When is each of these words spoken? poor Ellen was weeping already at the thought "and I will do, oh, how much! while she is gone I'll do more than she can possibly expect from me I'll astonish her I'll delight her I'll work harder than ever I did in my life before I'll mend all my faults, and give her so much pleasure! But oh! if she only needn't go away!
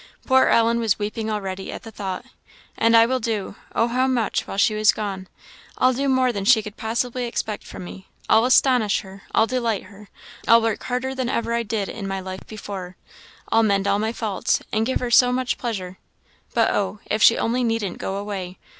poor 0.25 0.47
Ellen 0.47 0.79
was 0.79 0.97
weeping 0.97 1.29
already 1.29 1.71
at 1.71 1.83
the 1.83 1.91
thought 1.91 2.25
"and 2.75 2.97
I 2.97 3.05
will 3.05 3.19
do, 3.19 3.55
oh, 3.75 3.87
how 3.87 4.07
much! 4.07 4.47
while 4.47 4.57
she 4.57 4.73
is 4.73 4.91
gone 4.91 5.27
I'll 5.77 5.93
do 5.93 6.09
more 6.09 6.33
than 6.33 6.43
she 6.43 6.63
can 6.63 6.73
possibly 6.73 7.25
expect 7.25 7.63
from 7.63 7.83
me 7.83 8.07
I'll 8.27 8.45
astonish 8.45 9.01
her 9.01 9.21
I'll 9.35 9.45
delight 9.45 9.83
her 9.83 10.07
I'll 10.47 10.59
work 10.63 10.81
harder 10.85 11.13
than 11.13 11.29
ever 11.29 11.53
I 11.53 11.61
did 11.61 11.87
in 11.87 12.07
my 12.07 12.19
life 12.19 12.47
before 12.47 12.95
I'll 13.51 13.61
mend 13.61 13.87
all 13.87 13.99
my 13.99 14.11
faults, 14.11 14.63
and 14.71 14.87
give 14.87 15.01
her 15.01 15.11
so 15.11 15.31
much 15.31 15.59
pleasure! 15.59 15.99
But 16.55 16.71
oh! 16.73 16.99
if 17.05 17.21
she 17.21 17.37
only 17.37 17.63
needn't 17.63 17.99
go 17.99 18.15
away! 18.17 18.57